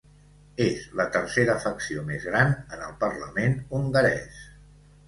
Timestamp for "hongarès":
3.81-4.43